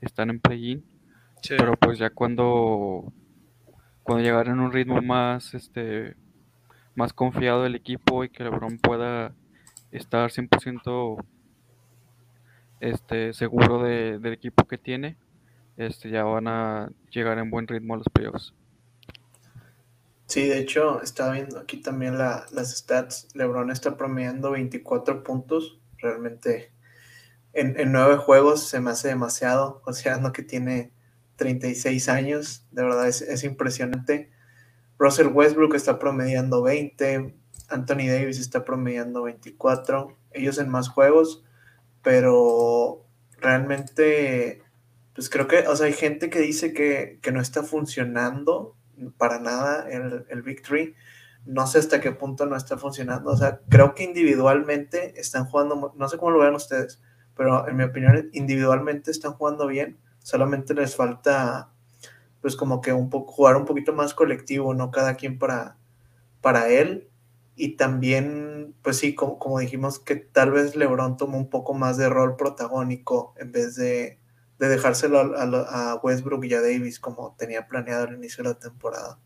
están 0.01 0.30
en 0.30 0.42
play-in. 0.42 0.84
Pero 1.48 1.77
pues 1.77 1.98
ya 1.98 2.10
cuando, 2.10 3.13
cuando 4.03 4.22
llegaran 4.22 4.60
a 4.60 4.63
un 4.63 4.74
ritmo 4.74 5.01
más, 5.01 5.53
este, 5.53 6.18
más 6.94 7.13
confiado 7.13 7.63
del 7.63 7.75
equipo 7.75 8.25
y 8.25 8.30
que 8.30 8.44
LeBron 8.44 8.77
pueda 8.80 9.34
estar 9.92 10.30
100% 10.30 11.24
este, 12.82 13.32
seguro 13.32 13.82
del 13.82 14.34
equipo 14.34 14.68
que 14.68 14.77
tiene, 14.77 15.15
este, 15.77 16.10
ya 16.10 16.25
van 16.25 16.50
a 16.50 16.89
llegar 17.12 17.38
en 17.39 17.50
buen 17.50 17.65
ritmo 17.65 17.94
a 17.94 17.98
los 17.98 18.10
playoffs. 18.10 18.53
Sí, 20.34 20.48
de 20.48 20.58
hecho, 20.58 21.00
estaba 21.04 21.34
viendo 21.34 21.60
aquí 21.60 21.78
también 21.78 22.18
las 22.18 22.75
stats. 22.75 23.28
LeBron 23.36 23.70
está 23.70 23.98
promediando 23.98 24.50
24 24.50 25.22
puntos. 25.24 25.80
Realmente 26.00 26.72
en, 27.54 27.92
nueve 27.92 28.18
juegos 28.18 28.68
se 28.68 28.80
me 28.80 28.90
hace 28.90 29.10
demasiado, 29.10 29.84
considerando 29.84 30.34
que 30.34 30.42
tiene 30.42 30.92
36 31.36 32.10
años. 32.10 32.66
De 32.72 32.82
verdad 32.82 33.08
es, 33.08 33.44
impresionante. 33.44 34.32
Russell 34.98 35.28
Westbrook 35.28 35.75
está 35.75 36.00
promediando 36.00 36.63
20. 36.63 37.36
Anthony 37.70 38.08
Davis 38.08 38.40
está 38.40 38.66
promediando 38.66 39.22
24. 39.22 40.18
Ellos 40.32 40.58
en 40.58 40.68
más 40.68 40.90
juegos, 40.90 41.46
pero 42.02 43.06
realmente, 43.38 44.63
pues 45.13 45.30
creo 45.30 45.48
que, 45.48 45.68
o 45.68 45.75
sea, 45.75 45.86
hay 45.86 45.94
gente 45.94 46.32
que 46.32 46.40
dice 46.40 46.74
que, 46.74 47.20
que 47.22 47.32
no 47.32 47.40
está 47.40 47.62
funcionando 47.62 48.75
para 49.18 49.40
nada 49.40 49.88
el, 49.90 50.26
el 50.30 50.42
Victory. 50.42 50.96
No 51.46 51.68
sé 51.68 51.80
hasta 51.80 52.00
qué 52.00 52.12
punto 52.12 52.46
no 52.46 52.56
está 52.56 52.78
funcionando. 52.78 53.32
O 53.32 53.38
sea, 53.38 53.60
creo 53.70 53.96
que 53.96 54.04
individualmente 54.04 55.20
están 55.20 55.46
jugando, 55.46 55.94
no 55.96 56.10
sé 56.10 56.18
cómo 56.18 56.32
lo 56.32 56.40
vean 56.40 56.56
ustedes, 56.56 57.02
pero 57.36 57.68
en 57.68 57.76
mi 57.76 57.84
opinión, 57.84 58.30
individualmente 58.34 59.12
están 59.12 59.34
jugando 59.34 59.68
bien. 59.68 59.98
Solamente 60.20 60.74
les 60.74 60.96
falta, 60.96 61.72
pues, 62.42 62.56
como 62.56 62.82
que 62.82 62.94
un 62.94 63.10
poco, 63.10 63.34
jugar 63.34 63.58
un 63.58 63.66
poquito 63.66 63.94
más 63.94 64.14
colectivo, 64.14 64.74
¿no? 64.74 64.92
Cada 64.92 65.16
quien 65.16 65.38
para, 65.38 65.78
para 66.42 66.70
él. 66.70 67.10
Y 67.56 67.76
también, 67.76 68.74
pues 68.82 68.98
sí, 68.98 69.16
como, 69.16 69.38
como 69.38 69.60
dijimos, 69.60 70.00
que 70.00 70.16
tal 70.16 70.52
vez 70.52 70.76
LeBron 70.76 71.18
tomó 71.18 71.38
un 71.38 71.50
poco 71.50 71.74
más 71.74 71.98
de 71.98 72.10
rol 72.10 72.36
protagónico 72.36 73.34
en 73.38 73.52
vez 73.52 73.76
de, 73.76 74.20
de 74.60 74.68
dejárselo 74.68 75.20
a, 75.20 76.00
Westbrook 76.02 76.46
y 76.46 76.54
a 76.54 76.62
Davis 76.62 77.00
como 77.00 77.36
tenía 77.38 77.68
planeado 77.68 78.08
al 78.08 78.16
inicio 78.16 78.44
de 78.44 78.52
la 78.52 78.60
temporada. 78.60 79.20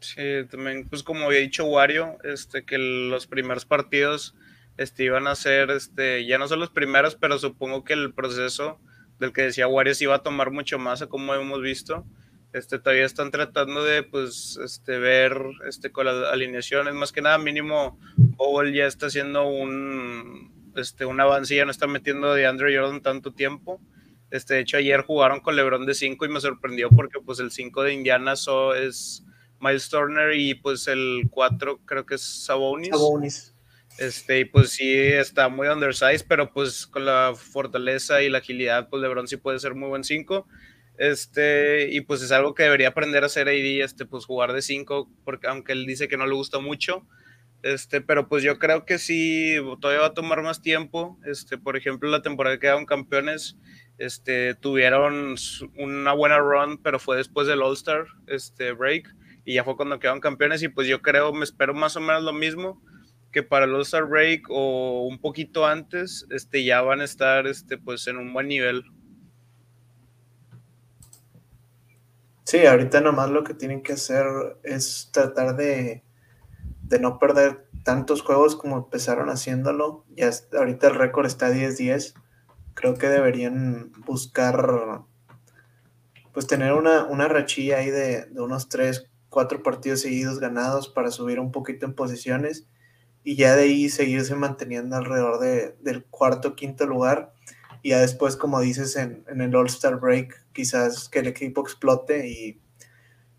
Sí, 0.00 0.46
también, 0.50 0.88
pues 0.88 1.02
como 1.02 1.26
había 1.26 1.40
dicho 1.40 1.66
Wario, 1.66 2.16
este, 2.24 2.64
que 2.64 2.78
los 2.78 3.26
primeros 3.26 3.66
partidos 3.66 4.34
este, 4.78 5.04
iban 5.04 5.26
a 5.26 5.34
ser, 5.34 5.70
este, 5.70 6.24
ya 6.24 6.38
no 6.38 6.48
son 6.48 6.60
los 6.60 6.70
primeros, 6.70 7.16
pero 7.16 7.38
supongo 7.38 7.84
que 7.84 7.92
el 7.92 8.14
proceso 8.14 8.80
del 9.18 9.32
que 9.32 9.42
decía 9.42 9.68
Wario 9.68 9.94
se 9.94 10.04
iba 10.04 10.14
a 10.14 10.22
tomar 10.22 10.50
mucho 10.50 10.78
más 10.78 11.02
a 11.02 11.08
como 11.08 11.34
hemos 11.34 11.60
visto. 11.60 12.06
Este, 12.52 12.78
todavía 12.78 13.04
están 13.04 13.30
tratando 13.30 13.84
de 13.84 14.02
pues, 14.02 14.58
este, 14.64 14.98
ver 14.98 15.36
este, 15.68 15.92
con 15.92 16.06
las 16.06 16.32
alineaciones, 16.32 16.94
más 16.94 17.12
que 17.12 17.20
nada 17.20 17.38
mínimo 17.38 17.98
Bowl 18.16 18.72
ya 18.72 18.86
está 18.86 19.06
haciendo 19.06 19.46
un, 19.46 20.72
este, 20.76 21.04
un 21.04 21.20
avance, 21.20 21.54
ya 21.54 21.64
no 21.64 21.70
está 21.70 21.86
metiendo 21.86 22.34
de 22.34 22.46
Andrew 22.46 22.74
Jordan 22.74 23.02
tanto 23.02 23.32
tiempo 23.32 23.80
este, 24.30 24.54
de 24.54 24.60
hecho, 24.60 24.76
ayer 24.76 25.02
jugaron 25.02 25.40
con 25.40 25.56
LeBron 25.56 25.86
de 25.86 25.94
5 25.94 26.24
y 26.24 26.28
me 26.28 26.40
sorprendió 26.40 26.88
porque 26.90 27.20
pues 27.24 27.40
el 27.40 27.50
5 27.50 27.82
de 27.82 27.94
Indiana 27.94 28.36
so, 28.36 28.74
es 28.74 29.24
Miles 29.60 29.88
Turner 29.88 30.34
y 30.34 30.54
pues 30.54 30.86
el 30.88 31.24
4 31.30 31.80
creo 31.84 32.06
que 32.06 32.14
es 32.14 32.22
Sabonis. 32.22 32.90
Sabonis. 32.90 33.54
Este, 33.98 34.40
y 34.40 34.44
pues 34.44 34.70
sí 34.70 34.94
está 34.94 35.48
muy 35.48 35.68
undersized, 35.68 36.26
pero 36.28 36.52
pues 36.52 36.86
con 36.86 37.04
la 37.04 37.34
fortaleza 37.36 38.22
y 38.22 38.30
la 38.30 38.38
agilidad, 38.38 38.88
pues 38.88 39.02
LeBron 39.02 39.28
sí 39.28 39.36
puede 39.36 39.58
ser 39.58 39.74
muy 39.74 39.88
buen 39.88 40.04
5. 40.04 40.46
Este, 40.96 41.88
y 41.90 42.02
pues 42.02 42.22
es 42.22 42.30
algo 42.30 42.54
que 42.54 42.62
debería 42.62 42.88
aprender 42.88 43.22
a 43.22 43.26
hacer 43.26 43.48
AD, 43.48 43.82
este, 43.82 44.06
pues 44.06 44.26
jugar 44.26 44.52
de 44.52 44.62
5, 44.62 45.10
porque 45.24 45.48
aunque 45.48 45.72
él 45.72 45.86
dice 45.86 46.08
que 46.08 46.16
no 46.16 46.26
le 46.26 46.34
gusta 46.34 46.60
mucho, 46.60 47.06
este, 47.62 48.00
pero 48.00 48.28
pues 48.28 48.42
yo 48.42 48.58
creo 48.58 48.84
que 48.84 48.98
sí, 48.98 49.56
todavía 49.80 50.02
va 50.02 50.08
a 50.08 50.14
tomar 50.14 50.42
más 50.42 50.62
tiempo. 50.62 51.18
Este, 51.24 51.58
por 51.58 51.76
ejemplo, 51.76 52.08
la 52.10 52.22
temporada 52.22 52.56
que 52.56 52.60
quedaron 52.60 52.86
campeones, 52.86 53.56
este, 54.00 54.54
tuvieron 54.54 55.36
una 55.76 56.12
buena 56.14 56.38
run, 56.38 56.78
pero 56.78 56.98
fue 56.98 57.18
después 57.18 57.46
del 57.46 57.60
All-Star 57.60 58.06
este, 58.26 58.72
break 58.72 59.14
y 59.44 59.54
ya 59.54 59.64
fue 59.64 59.76
cuando 59.76 59.98
quedaron 59.98 60.20
campeones 60.20 60.62
y 60.62 60.68
pues 60.68 60.88
yo 60.88 61.02
creo, 61.02 61.34
me 61.34 61.44
espero 61.44 61.74
más 61.74 61.96
o 61.96 62.00
menos 62.00 62.22
lo 62.22 62.32
mismo 62.32 62.82
que 63.30 63.42
para 63.42 63.66
el 63.66 63.74
All-Star 63.74 64.06
break 64.06 64.46
o 64.48 65.06
un 65.06 65.20
poquito 65.20 65.66
antes, 65.66 66.26
este, 66.30 66.64
ya 66.64 66.80
van 66.80 67.02
a 67.02 67.04
estar 67.04 67.46
este, 67.46 67.76
pues 67.76 68.06
en 68.06 68.16
un 68.16 68.32
buen 68.32 68.48
nivel. 68.48 68.84
Sí, 72.44 72.64
ahorita 72.64 73.02
nomás 73.02 73.28
lo 73.28 73.44
que 73.44 73.52
tienen 73.52 73.82
que 73.82 73.92
hacer 73.92 74.24
es 74.62 75.10
tratar 75.12 75.56
de, 75.56 76.02
de 76.84 76.98
no 77.00 77.18
perder 77.18 77.66
tantos 77.84 78.22
juegos 78.22 78.56
como 78.56 78.78
empezaron 78.78 79.28
haciéndolo. 79.28 80.06
Ya 80.16 80.30
ahorita 80.56 80.88
el 80.88 80.94
récord 80.94 81.26
está 81.26 81.50
10-10 81.50 82.14
creo 82.74 82.94
que 82.94 83.08
deberían 83.08 83.92
buscar, 84.06 85.02
pues 86.32 86.46
tener 86.46 86.72
una, 86.72 87.04
una 87.04 87.28
rachilla 87.28 87.78
ahí 87.78 87.90
de, 87.90 88.28
unos 88.36 88.68
3, 88.68 89.10
cuatro 89.28 89.62
partidos 89.62 90.00
seguidos 90.00 90.40
ganados 90.40 90.88
para 90.88 91.10
subir 91.10 91.40
un 91.40 91.52
poquito 91.52 91.86
en 91.86 91.94
posiciones 91.94 92.66
y 93.22 93.36
ya 93.36 93.54
de 93.54 93.64
ahí 93.64 93.88
seguirse 93.88 94.34
manteniendo 94.34 94.96
alrededor 94.96 95.40
de, 95.40 95.76
del 95.80 96.04
cuarto, 96.04 96.56
quinto 96.56 96.86
lugar. 96.86 97.32
Y 97.82 97.90
ya 97.90 98.00
después, 98.00 98.36
como 98.36 98.60
dices, 98.60 98.96
en, 98.96 99.24
en 99.28 99.40
el 99.40 99.54
All-Star 99.54 100.00
Break, 100.00 100.46
quizás 100.52 101.08
que 101.08 101.20
el 101.20 101.26
equipo 101.26 101.60
explote 101.62 102.28
y, 102.28 102.60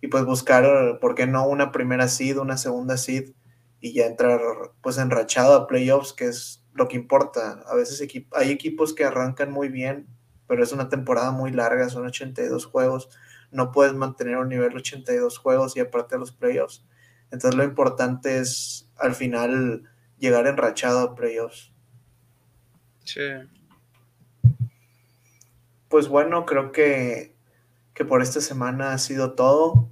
y, 0.01 0.07
pues 0.07 0.25
buscar, 0.25 0.99
¿por 0.99 1.15
qué 1.15 1.27
no? 1.27 1.47
Una 1.47 1.71
primera 1.71 2.07
seed, 2.07 2.37
una 2.37 2.57
segunda 2.57 2.97
seed 2.97 3.33
y 3.81 3.93
ya 3.93 4.05
entrar 4.05 4.39
pues 4.81 4.97
enrachado 4.97 5.55
a 5.55 5.67
playoffs, 5.67 6.13
que 6.13 6.25
es 6.25 6.60
lo 6.73 6.87
que 6.87 6.97
importa. 6.97 7.63
A 7.67 7.75
veces 7.75 8.01
hay 8.31 8.51
equipos 8.51 8.93
que 8.93 9.03
arrancan 9.03 9.51
muy 9.51 9.69
bien, 9.69 10.07
pero 10.47 10.63
es 10.63 10.71
una 10.71 10.89
temporada 10.89 11.31
muy 11.31 11.51
larga, 11.51 11.89
son 11.89 12.05
82 12.05 12.65
juegos. 12.65 13.09
No 13.51 13.71
puedes 13.71 13.93
mantener 13.93 14.37
un 14.37 14.49
nivel 14.49 14.75
82 14.75 15.37
juegos 15.37 15.75
y 15.75 15.79
aparte 15.79 16.15
de 16.15 16.19
los 16.19 16.31
playoffs. 16.31 16.85
Entonces 17.31 17.55
lo 17.55 17.63
importante 17.63 18.39
es 18.39 18.89
al 18.97 19.15
final 19.15 19.89
llegar 20.17 20.47
enrachado 20.47 20.99
a 20.99 21.15
playoffs. 21.15 21.73
Sí. 23.03 23.21
Pues 25.89 26.07
bueno, 26.07 26.45
creo 26.45 26.71
que, 26.71 27.35
que 27.93 28.05
por 28.05 28.21
esta 28.21 28.39
semana 28.39 28.93
ha 28.93 28.97
sido 28.97 29.33
todo. 29.33 29.89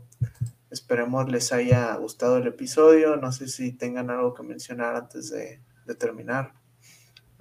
Esperemos 0.70 1.30
les 1.30 1.52
haya 1.52 1.94
gustado 1.96 2.38
el 2.38 2.48
episodio. 2.48 3.18
No 3.18 3.32
sé 3.32 3.48
si 3.48 3.72
tengan 3.72 4.10
algo 4.10 4.34
que 4.34 4.44
mencionar 4.44 4.96
antes 4.96 5.30
de, 5.30 5.62
de 5.86 5.96
terminar. 5.96 6.54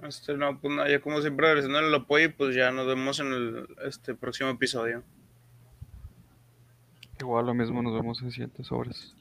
Este, 0.03 0.33
no, 0.35 0.59
pues 0.59 0.73
nada, 0.73 0.89
yo 0.89 1.01
como 1.01 1.19
siempre 1.21 1.47
agradeciendo 1.47 1.79
el 1.79 1.93
apoyo 1.93 2.25
y 2.25 2.29
pues 2.29 2.55
ya 2.55 2.71
nos 2.71 2.87
vemos 2.87 3.19
en 3.19 3.33
el 3.33 3.67
este, 3.83 4.15
próximo 4.15 4.49
episodio. 4.49 5.03
Igual 7.19 7.47
lo 7.47 7.53
mismo, 7.53 7.81
nos 7.81 7.93
vemos 7.93 8.21
en 8.21 8.31
siguientes 8.31 8.67
sobres. 8.67 9.13